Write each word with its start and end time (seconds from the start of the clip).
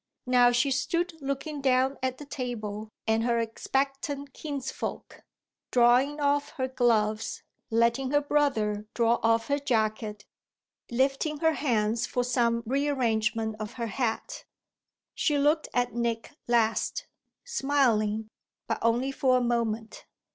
Now 0.25 0.51
she 0.51 0.71
stood 0.71 1.13
looking 1.21 1.61
down 1.61 1.99
at 2.01 2.17
the 2.17 2.25
table 2.25 2.89
and 3.05 3.23
her 3.23 3.37
expectant 3.37 4.33
kinsfolk, 4.33 5.21
drawing 5.69 6.19
off 6.19 6.49
her 6.57 6.67
gloves, 6.67 7.43
letting 7.69 8.09
her 8.09 8.19
brother 8.21 8.87
draw 8.95 9.19
off 9.21 9.47
her 9.47 9.59
jacket, 9.59 10.25
lifting 10.89 11.37
her 11.37 11.53
hands 11.53 12.07
for 12.07 12.23
some 12.23 12.63
rearrangement 12.65 13.57
of 13.59 13.73
her 13.73 13.85
hat. 13.93 14.43
She 15.13 15.37
looked 15.37 15.69
at 15.71 15.93
Nick 15.93 16.31
last, 16.47 17.05
smiling, 17.45 18.27
but 18.65 18.79
only 18.81 19.11
for 19.11 19.37
a 19.37 19.41
moment. 19.41 20.07